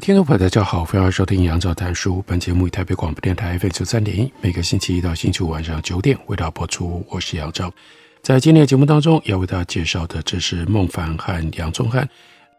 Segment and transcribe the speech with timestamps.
[0.00, 2.22] 听众朋友，大家好，欢迎收听杨照谈书。
[2.26, 7.04] 本节目以台北广播电台 FM 九三点一，每个星期一到星期五晚上九点为大家播出。
[7.10, 7.72] 我是杨照，
[8.22, 12.08] 在今天的节目当中要为大家介绍的，这是孟凡和杨宗翰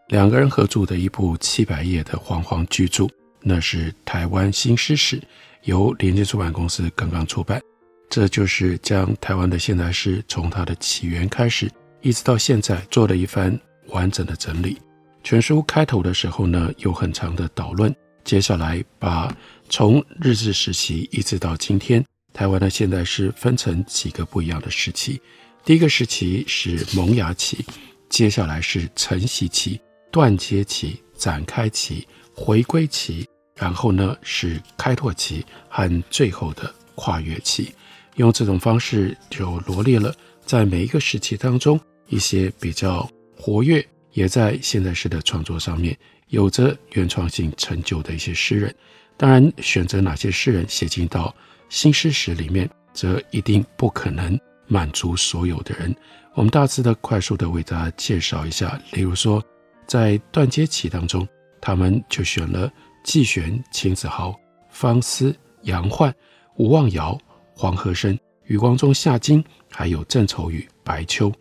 [0.09, 3.07] 两个人合著的一部七百页的煌煌巨著，
[3.41, 5.17] 那是《台湾新诗史》，
[5.63, 7.61] 由联经出版公司刚刚出版。
[8.09, 13.57] 这就是将台湾的现代诗从它的起源开始，一直到现在做了一番
[13.89, 14.77] 完整的整理。
[15.23, 17.93] 全书开头的时候呢，有很长的导论。
[18.23, 19.35] 接下来把
[19.69, 22.03] 从日治时期一直到今天，
[22.33, 25.19] 台湾的现代诗分成几个不一样的时期。
[25.65, 27.65] 第一个时期是萌芽期，
[28.07, 29.79] 接下来是承袭期、
[30.11, 37.73] 断接期、展开期、回归期，然后呢是开拓期和最后的跨越期。
[38.15, 40.13] 用这种方式就罗列了
[40.45, 43.85] 在每一个时期当中一些比较活跃。
[44.11, 48.73] 也在现代诗的创作上面有着原创性成就的一些诗人，
[49.17, 51.33] 当然选择哪些诗人写进到
[51.69, 55.95] 新诗史里面，则一定不可能满足所有的人。
[56.35, 59.43] 我们大致的快速的为大家介绍一下，例如说，
[59.87, 61.27] 在断阶期当中，
[61.59, 62.71] 他们就选了
[63.03, 64.33] 季玄、秦子豪、
[64.69, 66.13] 方思、杨焕、
[66.57, 67.17] 吴望尧、
[67.55, 71.31] 黄河生、余光中、夏金，还有郑愁予、白秋。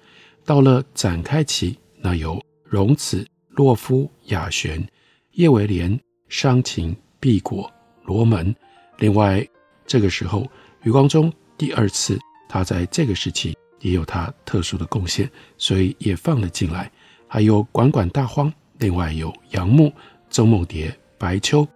[0.44, 2.42] 到了展开期，那有。
[2.68, 4.86] 荣子、洛夫、雅璇、
[5.32, 5.98] 叶维廉、
[6.28, 7.72] 商禽、毕果、
[8.04, 8.54] 罗门。
[8.98, 9.46] 另外，
[9.86, 10.46] 这个时候，
[10.82, 16.90] 余光中第二次，他在这个时期也有他特殊的贡献，所以也放了进来。
[17.26, 19.90] 还有管管大荒，另外有杨牧、
[20.28, 21.66] 周梦蝶、白秋。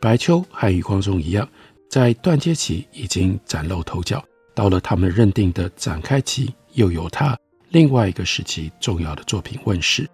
[0.00, 1.46] 白秋和余光中一样，
[1.90, 4.24] 在断阶期已经崭露头角，
[4.54, 10.08] 到了他们认定的展开期，又有他另外一个时期重要的作品问世。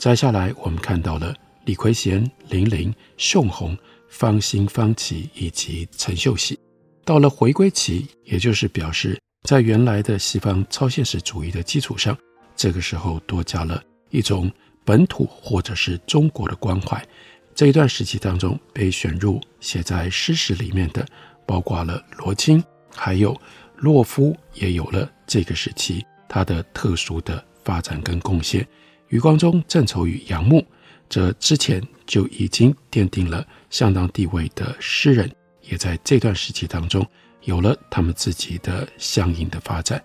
[0.00, 3.76] 摘下来，我们看到了李逵贤、林林、宋红、
[4.08, 6.58] 方兴、方琦以及陈秀喜。
[7.04, 12.16] 到了回归期，也就是表示在原来的西方超现实主义的基础上，
[12.56, 14.50] 这个时候多加了一种
[14.86, 17.06] 本土或者是中国的关怀。
[17.54, 21.06] 这一段时期当中，被选入写在诗史里面的，
[21.46, 22.64] 包括了罗青，
[22.96, 23.38] 还有
[23.76, 28.66] 洛夫，也有了这个时期他的特殊的发展跟贡献。
[29.10, 30.64] 余光中、郑愁予、杨牧，
[31.08, 35.30] 这之前就已经奠定了相当地位的诗人，
[35.68, 37.04] 也在这段时期当中
[37.42, 40.02] 有了他们自己的相应的发展。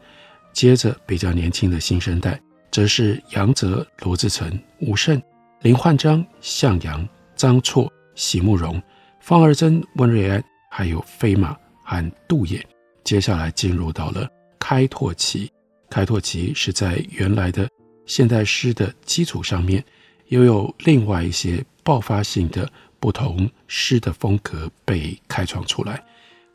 [0.53, 2.39] 接着比较年轻的新生代，
[2.71, 5.21] 则是杨泽、罗志成、吴晟、
[5.61, 8.81] 林焕章、向阳、张绰、席慕蓉、
[9.19, 12.59] 方尔珍、温瑞安，还有飞马和杜衍。
[13.03, 14.27] 接下来进入到了
[14.57, 15.51] 开拓期，
[15.91, 17.69] 开拓期是在原来的。
[18.05, 19.83] 现代诗的基础上面，
[20.27, 26.03] 又有另外一些爆发性的不同诗的风格被开创出来。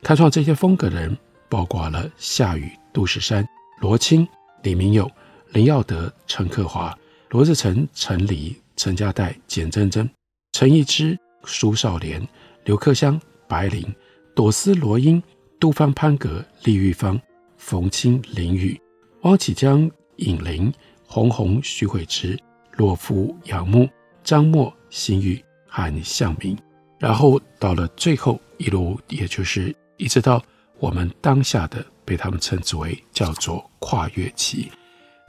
[0.01, 1.17] 开创这些风格的人，
[1.49, 3.47] 包括了夏宇、杜十山、
[3.79, 4.27] 罗青、
[4.63, 5.09] 李明友、
[5.51, 6.97] 林耀德、陈克华、
[7.29, 10.09] 罗志成、陈黎、陈家代、简真真、
[10.53, 12.25] 陈逸之、苏少莲、
[12.65, 13.93] 刘克襄、白灵、
[14.33, 15.21] 朵思、罗英、
[15.59, 17.19] 杜芳、潘格、李玉芳、
[17.57, 18.79] 冯清、林雨、
[19.21, 20.73] 汪启江、尹玲。
[21.11, 22.39] 鸿鸿、许悔之、
[22.77, 23.85] 洛夫、杨牧、
[24.23, 26.57] 张默、辛玉和向明，
[26.97, 30.41] 然后到了最后一路，也就是一直到
[30.79, 34.71] 我们当下的，被他们称之为叫做跨越期。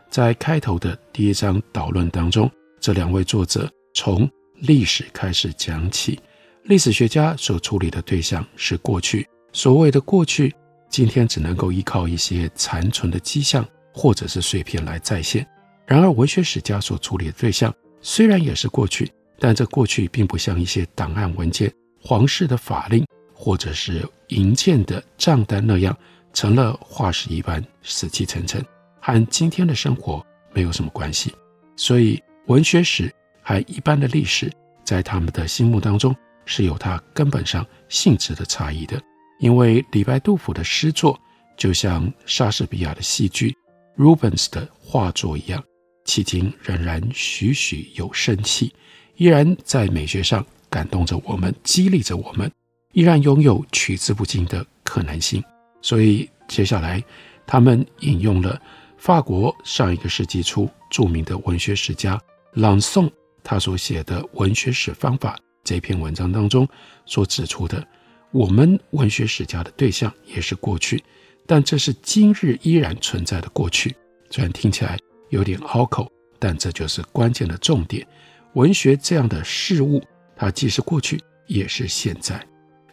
[0.09, 2.49] 在开头的第一章导论当中，
[2.79, 4.31] 这两位作者从
[4.61, 6.21] 历史开始讲起。
[6.62, 10.55] 历史学家所处理的对象是过去，所谓的过去，
[10.89, 15.45] 今天只能够依靠一些残存的迹象或者是碎片来再现。
[15.93, 25.94] 然而，文学史家所处理的对象虽然也是过去，但这过去并不像一些档案文件、皇室的法令或者是营建的账单那样，
[26.33, 28.65] 成了化石一般死气沉沉，
[29.03, 30.25] 和今天的生活
[30.55, 31.31] 没有什么关系。
[31.77, 34.50] 所以，文学史和一般的历史，
[34.87, 36.17] 在他们的心目当中
[36.47, 38.99] 是有它根本上性质的差异的。
[39.41, 41.21] 因为李白、杜甫的诗作，
[41.55, 43.55] 就像莎士比亚的戏剧、
[43.99, 45.62] Rubens 的画作一样。
[46.05, 48.73] 迄今仍然栩栩有生气，
[49.17, 52.51] 依然在美学上感动着我们，激励着我们，
[52.93, 55.43] 依然拥有取之不尽的可能性。
[55.81, 57.03] 所以接下来，
[57.47, 58.61] 他们引用了
[58.97, 62.21] 法国上一个世纪初著名的文学史家
[62.55, 63.11] 朗诵
[63.43, 66.69] 他所写的《文学史方法》这篇文章当中
[67.07, 67.85] 所指出的，
[68.31, 71.03] 我们文学史家的对象也是过去，
[71.47, 73.95] 但这是今日依然存在的过去。
[74.31, 74.99] 虽然听起来
[75.32, 76.08] 有点拗口，
[76.38, 78.06] 但这就是关键的重点。
[78.55, 80.00] 文学这样的事物，
[80.37, 82.40] 它既是过去，也是现在。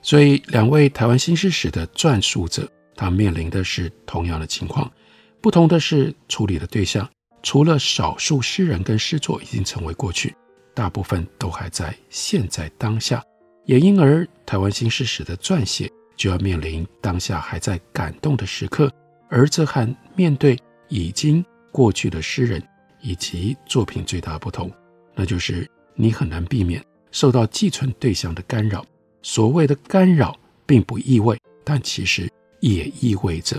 [0.01, 2.67] 所以，两位台湾新诗史的撰述者。
[2.95, 4.91] 他面临的是同样的情况，
[5.39, 7.09] 不同的是处理的对象，
[7.41, 10.35] 除了少数诗人跟诗作已经成为过去，
[10.73, 13.23] 大部分都还在现在当下，
[13.63, 18.91] 也因而台湾新诗史的撰写就要面临当下还在感动的时刻，
[19.29, 20.59] 而这和面对
[20.89, 21.41] 已经
[21.71, 22.61] 过去的诗人
[23.01, 24.71] 以及作品最大的不同，
[25.15, 28.85] 那就是你很难避免受到寄存对象的干扰。
[29.21, 32.29] 所谓的干扰，并不意味，但其实。
[32.61, 33.57] 也意味着，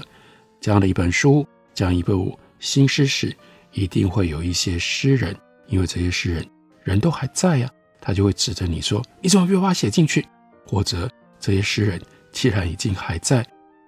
[0.61, 3.35] 这样的一本书，这样一部新诗史，
[3.73, 5.35] 一定会有一些诗人，
[5.69, 6.47] 因为这些诗人
[6.85, 10.29] 人都还在呀、啊，他就会指着你说：“你怎么没有把它写进去？”
[10.69, 11.99] 或者这些诗人
[12.31, 13.43] 既然已经还在，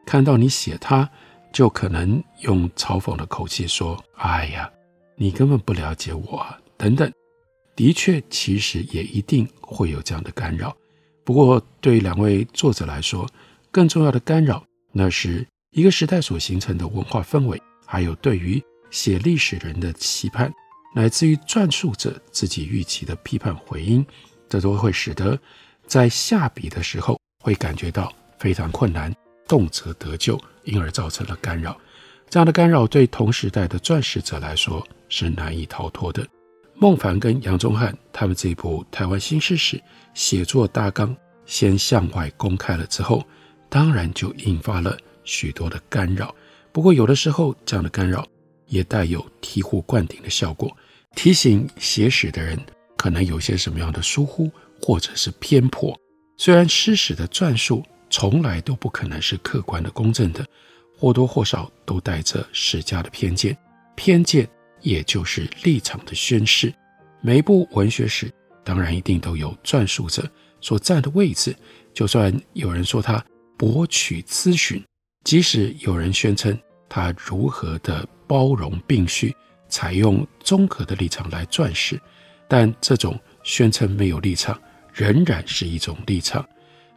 [0.07, 1.07] 看到你写他，
[1.53, 4.71] 就可能用嘲讽的口气说：“哎呀，
[5.17, 7.13] 你根本不了解我啊！”等等。
[7.75, 10.77] 的确，其实也一定会有这样的干扰。
[11.25, 13.27] 不过，对两位作者来说，
[13.71, 14.63] 更重要的干扰。
[14.93, 20.53] 那是一个时代所形成的文化氛围，还有对于写历史人的期盼，
[20.95, 24.05] 乃至于撰述者自己预期的批判回音，
[24.51, 25.39] 这都会使得
[25.87, 29.11] 在下笔的时候会感觉到非常困难，
[29.53, 31.79] 动辄得救，因而造成了干扰。
[32.31, 36.27] 这样的干扰对同时代的撰史者来说是难以逃脱的。
[36.75, 39.79] 孟凡跟杨宗翰他们这部台湾新诗史
[40.15, 41.15] 写作大纲
[41.45, 43.23] 先向外公开了之后。
[43.69, 46.35] 当然就引发了许多的干扰，
[46.73, 48.27] 不过有的时候这样的干扰
[48.67, 50.75] 也带有醍醐灌顶的效果，
[51.15, 52.59] 提醒写史的人
[52.99, 54.51] 可能有些什么样的疏忽
[54.83, 55.99] 或者是偏颇。
[56.37, 57.83] 虽然诗史的撰述
[58.13, 60.47] 从来都不可能是客观的、公正的，
[60.97, 63.57] 或多或少都带着史家的偏见，
[63.97, 64.49] 偏见
[64.83, 66.73] 也就是立场的宣示。
[67.21, 68.33] 每一部文学史
[68.63, 70.31] 当然一定都有撰述者
[70.61, 71.57] 所占的位置，
[71.93, 73.21] 就算有人说他。
[73.59, 74.83] 博取咨询，
[75.23, 79.33] 即使有人宣称他如何的包容并蓄，
[79.69, 82.01] 采用综合的立场来撰史，
[82.49, 84.61] 但这种宣称没有立场，
[84.93, 86.45] 仍然是一种立场。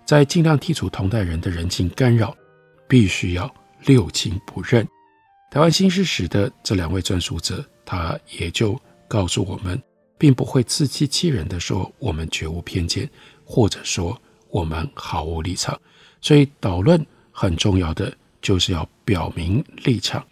[0.05, 2.35] 在尽量剔除同代人的人情干扰，
[2.87, 3.53] 必须要
[3.85, 4.87] 六亲不认。
[5.49, 9.81] 台湾新诗史的这两位撰述者，他也就告诉我们，
[10.17, 13.09] 并不会自欺欺人的说我们绝无偏见，
[13.43, 14.19] 或者说
[14.49, 15.79] 我们毫无立场。
[16.21, 20.23] 所以导论很重要的就是要表明立场，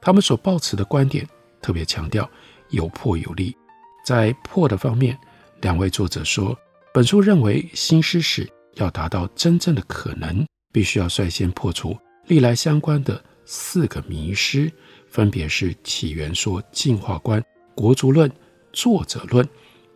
[0.00, 1.26] 他们所抱持的观点
[1.62, 2.28] 特别强调
[2.70, 3.56] 有破有立。
[4.04, 5.18] 在破的方面，
[5.62, 6.56] 两位作者说，
[6.92, 14.72] 本书认为新诗史要达到真正的可能，必须要率先破除历来相关的四个迷失，
[15.08, 17.42] 分别是起源说、进化观、
[17.74, 18.30] 国族论、
[18.72, 19.46] 作者论。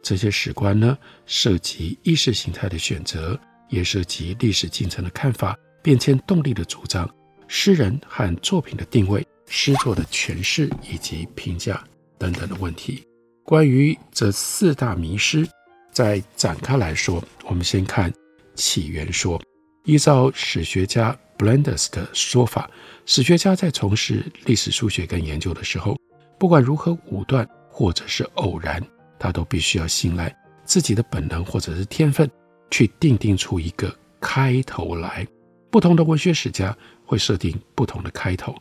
[0.03, 3.39] 这些史观呢，涉及意识形态的选择。
[3.71, 7.09] 也涉及历史进程的看法、变迁动力的主张、
[7.47, 11.81] 诗人和作品的定位、诗作的诠释以及评价
[12.19, 13.05] 等等的问题。
[13.45, 15.49] 关于这四大迷失，
[15.93, 18.13] 再展开来说，我们先看
[18.61, 19.40] 起源说。
[19.85, 22.71] 依照史学家 Blenders 的说法，
[23.07, 25.97] 史学家在从事历史书学跟研究的时候，
[26.38, 28.83] 不管如何武断或者是偶然，
[29.19, 30.37] 他都必须要信赖
[30.67, 32.31] 自己的本能或者是天分。
[32.71, 35.26] 去定定出一个开头来，
[35.73, 38.55] 不同的文学史家会设定不同的开头。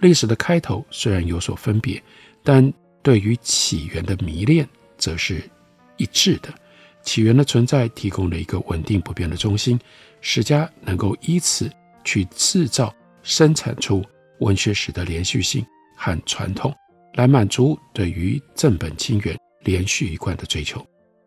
[0.00, 2.02] 历史的开头虽然有所分别，
[2.42, 2.70] 但
[3.02, 4.68] 对于起源的迷恋
[4.98, 5.42] 则是
[5.96, 6.52] 一致的。
[7.04, 9.78] 起源的存在提供了一个稳定不变的中心，
[10.20, 11.70] 史家能够依此
[12.02, 12.92] 去制造、
[13.22, 14.02] 生产出
[14.40, 15.64] 文学史的连续性
[15.96, 16.74] 和传统，
[17.14, 20.84] 来满足对于正本清源、连续一贯的追求。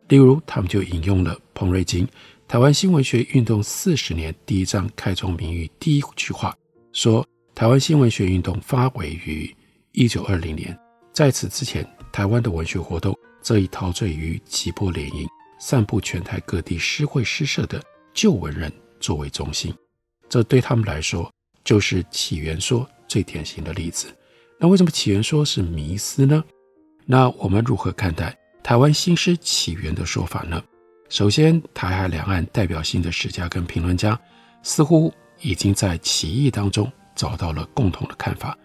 [0.10, 2.06] 例如，他们就引用了彭瑞金
[2.48, 6.56] 《台湾新文学运动四十年》第一章开宗明义第一句话，
[6.94, 9.54] 说：“台湾新文学运动发为于
[9.92, 10.78] 一九二零年，
[11.12, 15.28] 在此之前，台湾的文学活动则以陶醉于击破联营、
[15.60, 17.82] 散布全台各地诗会诗社的
[18.14, 19.74] 旧文人作为中心。
[20.30, 21.32] 这对他们来说，
[21.64, 24.08] 就是起源说最典型的例子。
[24.60, 26.44] 那为什么起源说是迷思呢？
[27.06, 30.62] 那我们如何看待台湾新诗起源的说法呢？
[31.10, 34.20] 首先，台海两岸代表性的史家跟评论家
[34.64, 38.58] 似乎已经在起义当中找到了共同的看法，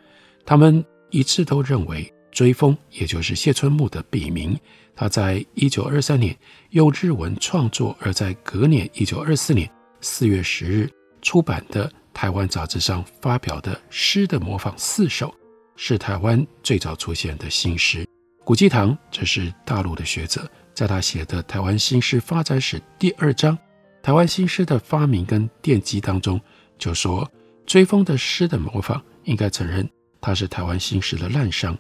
[0.45, 4.59] 他们一致都认为追风，也就是谢春木的笔名，
[4.97, 6.37] 他在一九二三年
[6.71, 9.71] 用日文创作，而在隔年一九二四年
[10.01, 15.33] 四月十日出版的台湾杂志上发表的诗的模仿四首，
[15.77, 18.05] 是台湾最早出现的新诗。
[18.45, 23.57] 古基堂这是大陆的学者，在他写的《台湾新诗发展史》第二章
[24.03, 26.41] 《台湾新诗的发明跟奠基》当中，
[26.79, 27.31] 就说
[27.67, 29.89] 追风的诗的模仿应该承认
[30.21, 31.77] 他是台湾新诗的滥觞。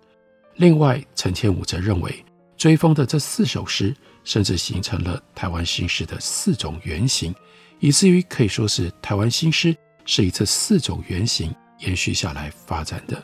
[0.62, 2.24] 另外，陈千武则认为
[2.56, 3.92] 追风的这四首诗
[4.22, 7.34] 甚至形成了台湾新诗的四种原型，
[7.80, 13.20] 以至于可以说是台湾新诗是以这四种原型延续下来发展的。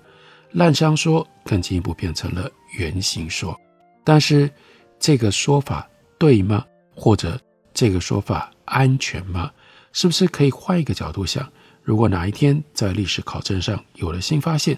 [0.50, 3.56] 滥觴说更进一步变成了原型说，
[4.02, 4.50] 但是
[4.98, 6.64] 这个说法对吗？
[6.96, 7.40] 或者
[7.72, 9.48] 这个说法安全吗？
[9.92, 11.48] 是不是可以换一个角度想？
[11.84, 14.76] 如果哪一天在历史考证上有了新发现，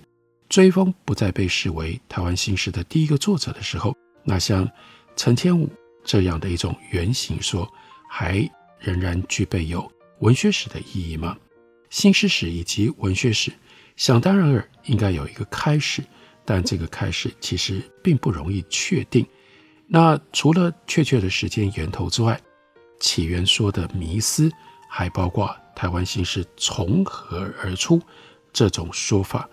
[0.50, 4.68] 追风不再被视为台湾新诗的第一个作者的时候，那像
[5.14, 5.70] 陈千武
[6.04, 7.72] 这样的一种原型说，
[8.08, 11.38] 还仍然具备有文学史的意义吗？
[11.88, 13.52] 新诗史以及文学史。
[13.94, 16.02] 想当然尔，应该有一个开始，
[16.44, 19.24] 但这个开始其实并不容易确定。
[19.86, 22.40] 那除了确切的时间源头之外，
[22.98, 24.50] 起源说的迷思
[24.88, 28.02] 还包括台湾新诗从何而出
[28.52, 29.48] 这种说法。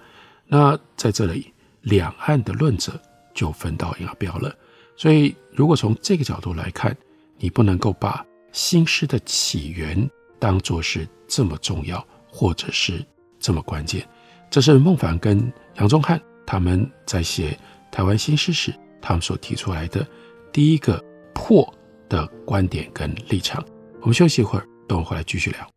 [0.48, 3.00] 那在这里，两岸的论者
[3.34, 4.56] 就分道扬镳了。
[4.96, 6.96] 所以，如果从这个角度来看，
[7.38, 13.06] 你不能够把新诗的起源当作是这么重要，或者是
[13.40, 14.08] 这么关键。
[14.50, 17.58] 这是孟凡跟杨宗翰他们在写
[17.92, 20.08] 台湾新诗时，他们所提出来的
[20.52, 21.72] 第一个破
[22.10, 23.64] 的观点跟立场。
[24.00, 25.77] 我们休息一会儿，等我回来继续聊。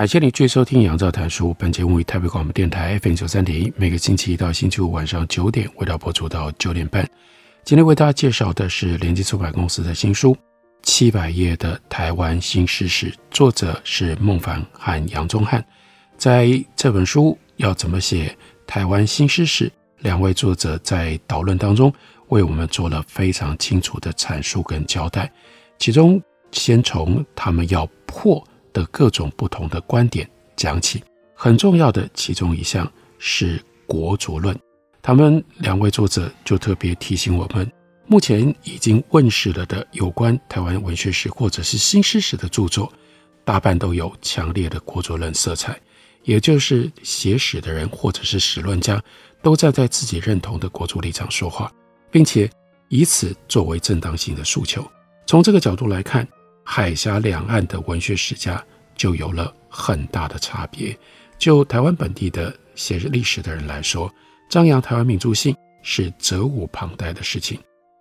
[0.00, 1.50] 感谢你继续收听《杨照谈书》。
[1.58, 7.06] 本节目于台北广播电台 FM 九三点一，每个星期一到星期五晚上九点，为大家播出到九点半。
[7.64, 10.32] 今天为大家介绍的是联经出版公司的新书
[10.82, 15.62] 《七百页的台湾新诗史》，作者是孟凡和杨宗翰。
[16.16, 18.34] 在这本书要怎么写
[18.66, 21.92] 台湾新诗史，两位作者在导论当中
[22.28, 25.30] 为我们做了非常清楚的阐述跟交代。
[25.78, 26.18] 其中，
[26.52, 28.42] 先从他们要破。
[28.72, 31.02] 的各种不同的观点讲起，
[31.34, 34.58] 很重要的其中一项是国族论。
[35.02, 37.70] 他们两位作者就特别提醒我们，
[38.06, 42.92] 目前已经问世了的有关台湾文学史或者是新诗史的著作，
[43.44, 45.78] 大半都有强烈的国族论色彩，
[46.24, 49.02] 也就是写史的人或者是史论家
[49.42, 51.72] 都站在自己认同的国族立场说话，
[52.10, 52.50] 并且
[52.88, 54.86] 以此作为正当性的诉求。
[55.26, 56.28] 从这个角度来看。
[56.72, 60.96] 海峡两岸的文学史家就有了很大的差别。
[61.36, 64.08] 就台湾本地的写历史的人来说，
[64.48, 67.58] 张扬台湾民族性是责无旁贷的事情。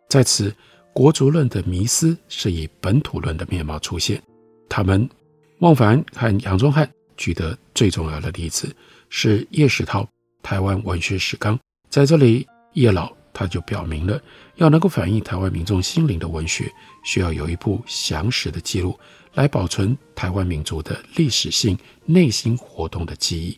[0.07, 0.53] 在此，
[0.93, 4.21] 国族论的迷思是以本土论的面貌出现。
[4.69, 5.09] 他们
[5.57, 8.71] 孟凡和杨宗翰举得最重要的例子
[9.09, 10.03] 是叶石涛
[10.43, 11.57] 《台湾文学史纲》。
[11.89, 14.21] 在这里，叶老他就表明了，
[14.55, 16.69] 要能够反映台湾民众心灵的文学，
[17.05, 18.99] 需要有一部详实的记录，
[19.33, 23.57] 来保存台湾民族的历史性内心活动的记忆。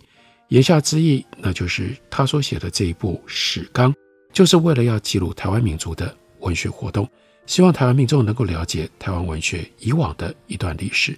[0.49, 3.91] 言下之意，那就是他所写的这一部史纲，
[4.31, 7.09] 就是为了要记录台湾民族的文学活动，
[7.47, 11.17] 希望台湾民众能够了解台湾文学以往的一段历史。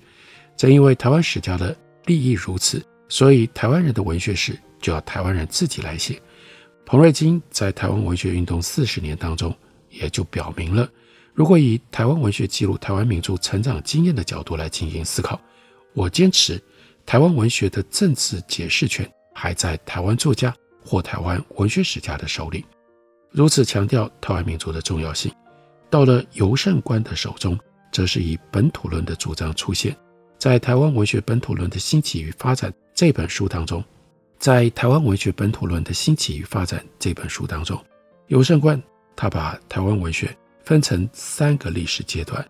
[0.55, 6.17] 正因为台湾史家的立意如此，所以台湾人的文学史就要台湾人自己来写。
[6.86, 9.56] 彭瑞金在台湾文学运动四十年当中，
[9.90, 10.90] 也就表明了，
[11.34, 15.40] 如果以台湾文学记录台湾民族成长经验的角度来进行思考，
[15.94, 16.62] 我坚持
[17.06, 19.10] 台湾文学的政治解释权。
[19.36, 22.63] 还在台湾作家或台湾文学史家的手里，
[23.32, 25.34] 如此强调台湾民族的重要性。
[25.90, 27.58] 到了尤胜官的手中，
[27.92, 29.98] 则是以本土论的主张出现。
[30.38, 33.84] 在《台湾文学本土论的兴起与发展》这本书当中，
[34.44, 37.82] 在《台湾文学本土论的兴起与发展》这本书当中，
[38.28, 38.84] 尤胜官
[39.16, 40.36] 他把台湾文学
[40.66, 42.46] 分成三个历史阶段。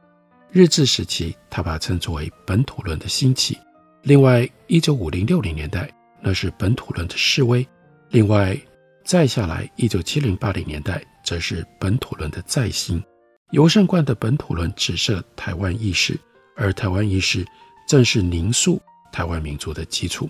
[0.49, 3.55] 日治时期，他把称作为本土论的兴起。
[4.01, 5.87] 另外，一九五零六零年代。
[6.19, 7.67] 那是本土论的式微，
[8.09, 8.57] 另外
[9.03, 13.03] 再下来，一九七零八零年代则是本土论的再兴。
[13.51, 16.19] 尤胜冠的本土论指涉台湾意识，
[16.55, 17.45] 而台湾意识
[17.87, 18.81] 正是凝塑
[19.11, 20.27] 台湾民族的基础。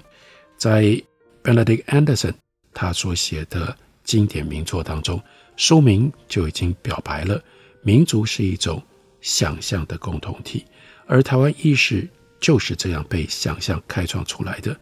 [0.58, 1.02] 在
[1.44, 2.34] Benedict Anderson
[2.74, 5.22] 他所写的经典名作当中，
[5.58, 7.42] 书名就已经表白了，
[7.82, 8.82] 民族是一种
[9.22, 10.66] 想象的共同体，
[11.06, 12.08] 而台湾意识
[12.40, 14.76] 就是这样被想象开创出来的。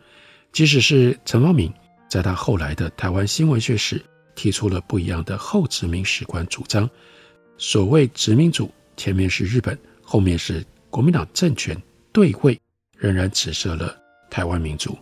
[0.51, 1.73] 即使是陈方明
[2.09, 3.97] 在他后来的《台湾新闻学史》
[4.35, 6.89] 提出了不一样的后殖民史观主张，
[7.57, 11.79] 所谓殖民主前面是日本，后面是国民党政权
[12.11, 12.59] 对位，
[12.97, 13.95] 仍然指涉了
[14.29, 14.97] 台湾民族，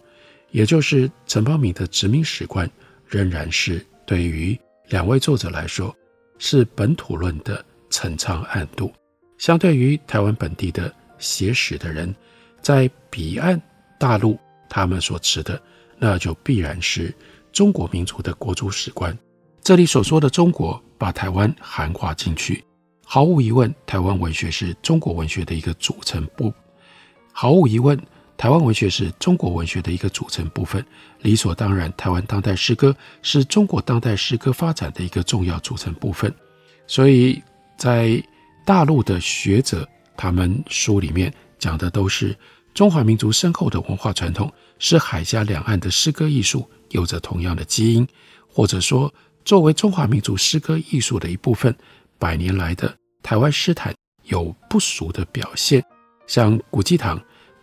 [0.52, 2.70] 也就是陈方敏的殖民史观
[3.08, 5.96] 仍然是对于两位作者来说
[6.38, 8.92] 是本土论的陈仓暗度，
[9.38, 12.14] 相对于台湾本地的写史的人，
[12.62, 13.62] 在彼岸
[13.98, 14.38] 大陆。
[14.72, 15.60] 他们所持的，
[15.98, 17.12] 那就必然是
[17.52, 19.18] 中国民族的国族史观。
[19.64, 22.64] 这里所说的中国，把台湾含化进去，
[23.04, 26.54] 毫无疑问，台湾文学是中国文学的一个组成部。
[27.34, 28.00] 毫无疑问，
[28.40, 30.84] 台湾文学是中国文学的一个组成部分。
[31.24, 36.34] 理所当然，台湾当代诗歌是中国当代诗歌发展的一个重要组成部分。
[36.88, 37.44] 所以
[37.78, 38.24] 在
[38.64, 42.34] 大陆的学者，他们书里面讲的都是。
[42.74, 48.08] 中华民族深厚的文化传统，使海峡两岸的诗歌艺术有着同样的基因，
[48.48, 51.76] 或者说，作为中华民族诗歌艺术的一部分，
[52.18, 55.84] 百年来的台湾诗坛有不俗的表现。
[56.26, 57.20] 像古基堂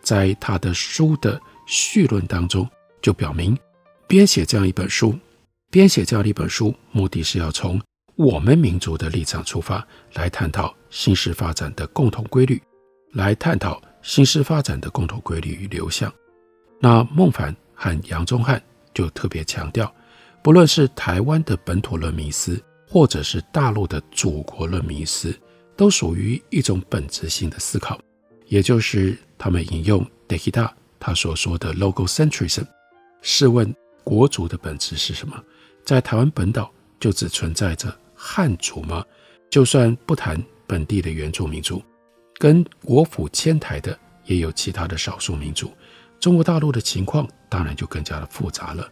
[0.07, 2.65] 在他的书的序论当中
[3.01, 3.57] 就表明，
[4.07, 5.13] 编写这样一本书，
[5.69, 7.81] 编写这样一本书，目的是要从
[8.15, 12.61] 我们民族的立场出发，来探讨新式发展的共同规律，
[13.11, 13.81] 来探讨。
[14.03, 16.13] 新式发展的共同规律与流向，
[16.79, 18.61] 那孟凡和杨宗翰
[18.93, 19.93] 就特别强调，
[20.41, 25.37] 不论是台湾的本土论迷思，或者是大陆的祖国论迷思，
[25.75, 27.99] 都属于一种本质性的思考，
[28.45, 32.65] 也就是他们引用德希达他所说的 logocentrism。
[33.21, 33.73] 试问
[34.03, 35.41] 国族的本质是什么？
[35.83, 39.03] 在台湾本岛就只存在着汉族吗？
[39.49, 41.81] 就算不谈本地的原住民族。
[42.37, 45.71] 跟国府迁台的也有其他的少数民族，
[46.19, 48.91] 中国大陆的情况当然就更加的复杂了。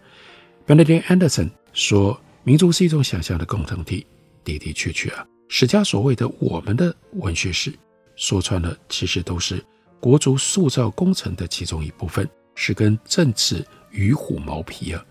[0.66, 4.08] Benedict Anderson 说，民族是一种想象的共同体，
[4.44, 7.72] 的的确确啊，史家所谓的我们的文学史，
[8.16, 9.64] 说穿了其实都是
[10.06, 15.04] 国足塑造工程的其中一部分，是跟政治与虎谋皮啊。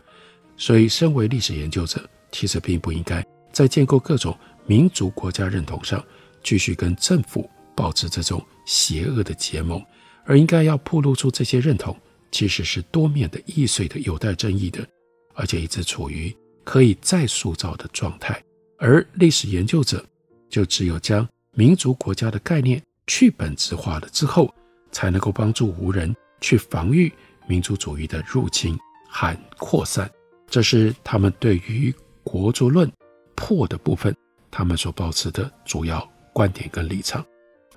[0.57, 6.01] 所以，身为历史研究者，其实并不应该在建构各种民族国家认同上
[6.45, 7.51] 继续跟政府。
[7.75, 9.85] 保持这种邪恶的结盟，
[10.25, 11.97] 而应该要暴露出这些认同
[12.31, 14.87] 其实是多面的、易碎的、有待争议的，
[15.35, 18.41] 而且一直处于可以再塑造的状态。
[18.79, 20.07] 而历史研究者
[20.49, 24.55] 就只有将民族国家的概念去本质化了之后，
[24.95, 27.13] 才能够帮助无人去防御
[27.47, 28.79] 民族主义的入侵
[29.11, 30.11] 和扩散。
[30.49, 32.91] 这是他们对于国族论
[33.35, 34.17] 破的部分，
[34.51, 37.23] 他们所保持的主要观点跟立场。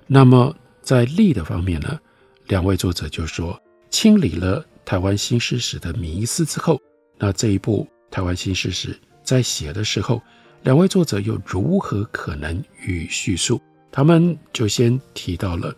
[0.06, 1.98] 那么在立的方面呢，
[2.46, 6.80] 两位作者就说，清理了台湾新诗史的迷思之后，
[7.18, 10.22] 那这一部台湾新诗史在写的时候，
[10.62, 13.60] 两位作者又如何可能予以叙述？
[13.90, 15.74] 他们就先提到了，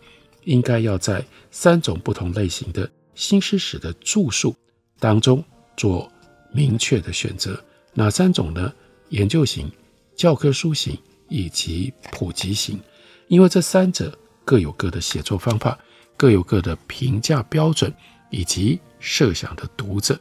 [0.50, 4.52] 应该要在三种不同类型的新诗史的著述
[4.98, 5.42] 当中
[5.76, 6.10] 做
[6.52, 7.62] 明确的选择。
[7.94, 8.72] 哪三种呢？
[9.10, 9.70] 研究型、
[10.16, 12.80] 教科书型以及普及型。
[13.28, 14.12] 因为这三者
[14.44, 15.78] 各有各的写作方法，
[16.16, 17.92] 各有各的评价标准
[18.30, 20.18] 以及设想的读者，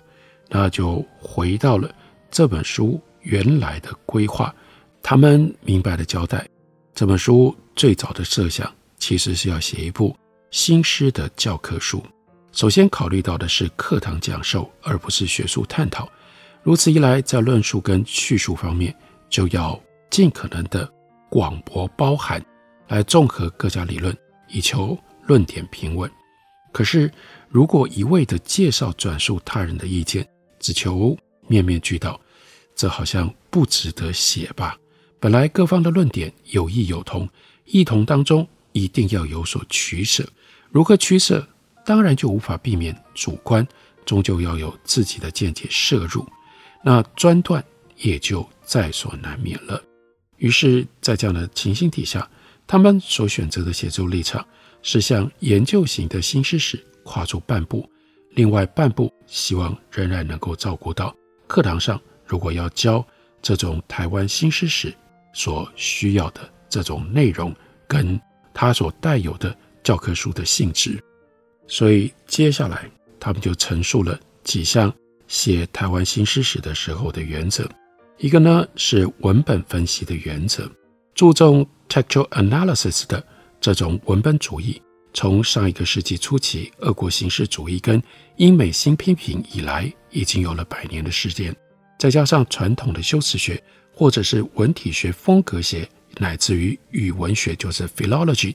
[0.47, 1.91] 那就回到了
[2.29, 4.53] 这本书原来的规划。
[5.01, 6.47] 他们明白的交代，
[6.93, 10.15] 这本书最早的设想其实是要写一部
[10.51, 12.03] 新诗的教科书。
[12.51, 16.07] 首先考虑到的是课堂讲授，而不是学术探讨。
[16.61, 18.93] 如此一来，在论述跟叙述方面，
[19.29, 20.91] 就要尽可能的
[21.29, 22.43] 广博包含，
[22.87, 24.15] 来综合各家理论，
[24.49, 26.11] 以求论点平稳。
[26.71, 27.11] 可是，
[27.47, 30.27] 如果一味的介绍转述他人的意见，
[30.59, 32.19] 只求面面俱到，
[32.75, 34.77] 这好像不值得写吧？
[35.19, 37.27] 本来各方的论点有异有同，
[37.65, 38.47] 异同当中
[38.79, 40.27] 一定要有所取舍。
[40.69, 41.47] 如何取舍？
[41.85, 43.67] 当然就无法避免主观，
[44.05, 46.25] 终究要有自己的见解摄入，
[46.83, 47.63] 那专断
[47.97, 49.81] 也就在所难免了。
[50.37, 52.29] 于是，在这样的情形底下，
[52.67, 54.45] 他们所选择的写作立场
[54.81, 57.89] 是向研究型的新诗史跨出半步，
[58.31, 61.15] 另外半步希望仍然能够照顾到
[61.47, 63.05] 课堂上如果要教
[63.41, 64.93] 这种台湾新诗史。
[65.31, 67.55] 所需要的这种内容，
[67.87, 68.19] 跟
[68.53, 71.01] 它所带有的教科书的性质，
[71.67, 74.93] 所以接下来他们就陈述了几项
[75.27, 77.69] 写台湾新诗史的时候的原则。
[78.17, 80.69] 一个呢是文本分析的原则，
[81.15, 83.23] 注重 textual analysis 的
[83.61, 84.81] 这种文本主义，
[85.13, 88.01] 从上一个世纪初期俄国形式主义跟
[88.37, 91.55] 英美新批评以来，已经有了百年的时间，
[91.97, 93.61] 再加上传统的修辞学。
[93.91, 95.85] 或者是文体学风格学，
[96.19, 98.53] 乃至于语文学，就是 philology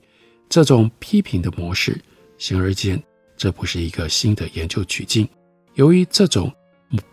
[0.51, 1.99] 这种批评的模式，
[2.37, 3.03] 显而易见，
[3.39, 5.27] 这不是一个新的研究取径。
[5.75, 6.53] 由于这种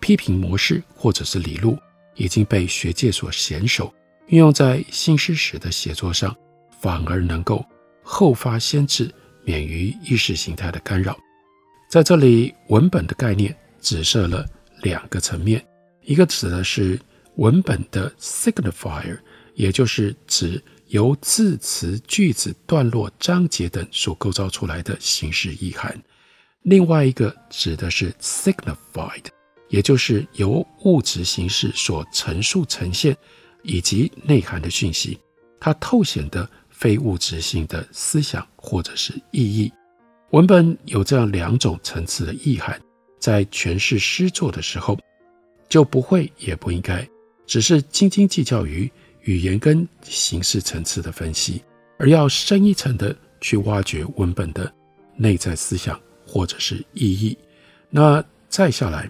[0.01, 1.77] 批评模式或者是理路
[2.15, 3.91] 已经被学界所娴熟，
[4.27, 6.35] 运用在新诗史的写作上，
[6.81, 7.65] 反而能够
[8.03, 9.09] 后发先至，
[9.45, 11.17] 免于意识形态的干扰。
[11.89, 14.45] 在这里，文本的概念只设了
[14.83, 15.65] 两个层面，
[16.01, 16.99] 一个指的是。
[17.37, 19.17] 文本的 signifier，
[19.53, 25.91] 也就是指由字词、句子、段落、章节等所构造出来的形式意涵；
[26.63, 29.25] 另外一个指的是 signified，
[29.69, 33.15] 也就是由物质形式所陈述呈现
[33.63, 35.17] 以及内涵的讯息，
[35.59, 39.71] 它透显的非物质性的思想或者是意义。
[40.31, 42.81] 文本有这样两种层次的意涵，
[43.19, 44.97] 在诠释诗作的时候，
[45.69, 47.07] 就不会也不应该。
[47.45, 48.89] 只是斤斤计较于
[49.21, 51.63] 语言跟形式层次的分析，
[51.97, 54.71] 而要深一层的去挖掘文本的
[55.15, 57.37] 内在思想或者是意义。
[57.89, 59.09] 那再下来，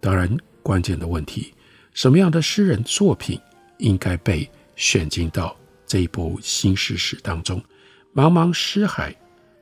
[0.00, 1.54] 当然关键的问题，
[1.92, 3.40] 什么样的诗人作品
[3.78, 5.56] 应该被选进到
[5.86, 7.62] 这一部新诗史当中？
[8.14, 9.14] 茫茫诗海，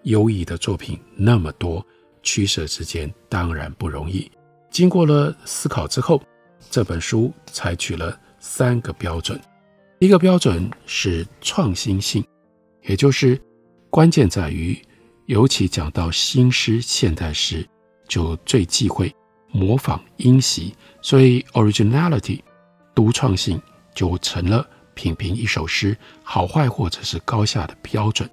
[0.05, 1.85] 优异的作品那么多，
[2.23, 4.31] 取舍之间当然不容易。
[4.71, 6.23] 经过了思考之后。
[6.71, 9.39] 这本书采取了三个标准，
[10.05, 12.23] 一个标准是创新性，
[12.83, 13.41] 也就是
[13.89, 14.79] 关键在于，
[15.25, 17.67] 尤其讲到新诗、现代诗，
[18.07, 19.11] 就最忌讳
[19.51, 22.41] 模仿因袭，所以 originality
[22.95, 23.59] 独创性
[23.95, 28.29] 就成了品评一首诗好坏或者是高下的标准。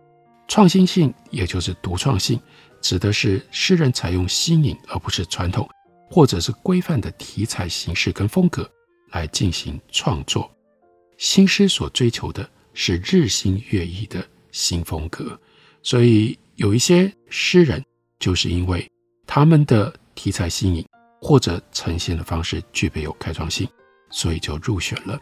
[0.50, 2.38] 创新性也就是独创性，
[2.82, 5.66] 指的是诗人采用新颖而不是传统。
[6.14, 8.70] 或者是规范的题材形式跟风格
[9.14, 10.52] 来进行创作，
[11.22, 15.40] 新诗所追求的是日新月异的新风格，
[15.84, 17.86] 所以有一些诗人
[18.18, 18.90] 就是因为
[19.28, 20.84] 他们的题材新颖
[21.22, 23.70] 或者呈现的方式具备有开创性，
[24.10, 25.20] 所以就入选了。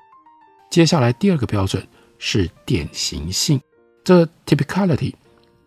[0.72, 1.86] 接下来第二个标准
[2.18, 3.60] 是典型性，
[4.02, 5.14] 这 typicality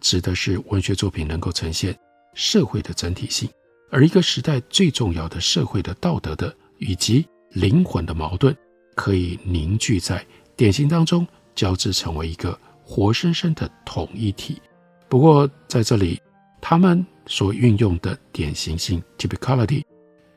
[0.00, 1.94] 指的是文学作品能够呈现
[2.32, 3.46] 社会的整体性。
[3.90, 8.56] 而一个时代最重要的社会的道德的以及灵魂的矛盾，
[8.94, 10.24] 可以凝聚在
[10.56, 14.60] 典型当中，交织成为一个活生生的统一体。
[15.08, 16.20] 不过在这里，
[16.60, 19.82] 他们所运用的典型性 （typicality），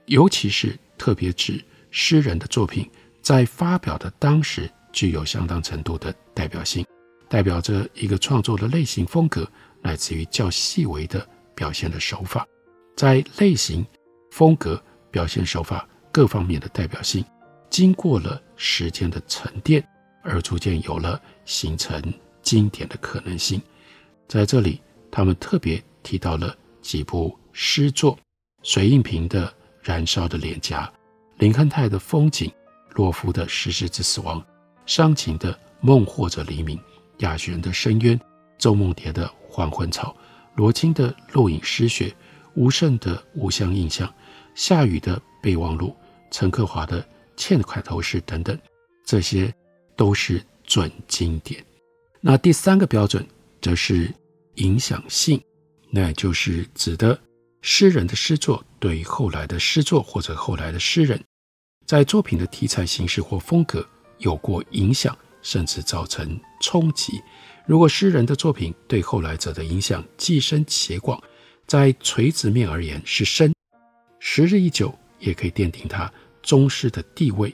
[0.06, 2.89] 尤其是特别指诗人的作品，
[3.22, 6.86] 在发表的当时具有相当程度的代表性，
[7.30, 9.50] 代表着一个创作的类型风格，
[9.82, 12.46] 来自于较细微的表现的手法。
[12.96, 13.86] 在类型、
[14.32, 17.24] 风格、表现手法各方面的代表性，
[17.76, 19.86] 经过了时间的沉淀，
[20.24, 22.02] 而逐渐有了形成
[22.42, 23.62] 经典的可能性。
[24.30, 28.18] 在这里，他们特别提到了几部诗作：
[28.64, 29.48] 水应平的
[29.82, 30.86] 《燃烧的脸颊》，
[31.38, 32.48] 林肯泰的《风景》，
[32.94, 34.40] 洛夫的《石狮子死亡》，
[34.86, 36.78] 商禽的《梦或者黎明》，
[37.18, 38.18] 亚寻的《深渊》，
[38.58, 40.16] 周梦蝶的《还魂草》，
[40.56, 42.08] 罗青的《落影诗雪》，
[42.54, 44.08] 吴胜的《无相印象》，
[44.56, 45.90] 夏雨的《备忘录》，
[46.32, 47.02] 陈克华的
[47.38, 48.58] 《欠块头诗》等等，
[49.06, 49.54] 这些
[49.95, 51.63] 都是准经典。
[52.21, 53.26] 那第三个标准
[53.62, 54.12] 则是
[54.56, 55.41] 影响性，
[55.91, 57.19] 那就是指的
[57.62, 61.24] 诗人的诗作对后来的诗作或者后来的诗人，
[61.86, 63.88] 在作品的题材形式或风格
[64.19, 67.21] 有过影响，甚至造成冲击。
[67.67, 71.21] 如果诗人的作品对后来者的影响既深且广，
[71.67, 73.54] 在垂直面而言是深，
[74.19, 76.12] 时日一久也可以奠定他
[76.46, 77.50] 宗师的地位；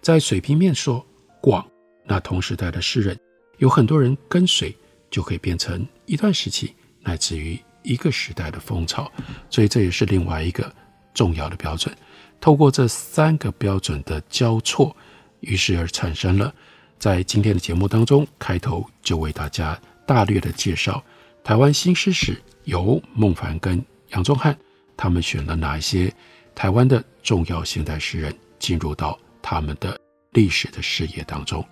[0.00, 1.04] 在水平面说
[1.42, 1.66] 广，
[2.04, 3.18] 那同时代的诗人
[3.58, 4.72] 有很多人跟随，
[5.10, 9.10] 就可以变成一段时期乃至于一个时代的风潮。
[9.50, 10.72] 所以这也是另外一个
[11.12, 11.92] 重要的标准。
[12.40, 14.96] 透过这三个标准的交错，
[15.40, 16.54] 于是而产生了。
[17.00, 21.02] 在今天的节目当中，开头就为大家大略的介绍
[21.42, 24.56] 台湾新诗史，由孟凡跟杨宗翰
[24.96, 26.14] 他们选了哪一些
[26.56, 30.00] 台湾的重要现代诗人进入到他们的
[30.32, 31.62] 历史的视野当中。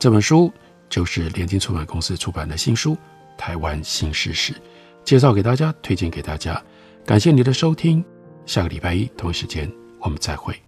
[0.00, 0.52] 这本书
[0.90, 2.94] 就是联经出版公司出版的新书
[3.38, 4.52] 《台湾新诗史》，
[5.04, 6.60] 介绍给大家，推荐给大家。
[7.04, 8.04] 感谢你的收听，
[8.46, 10.65] 下个礼拜一同一时间我们再会。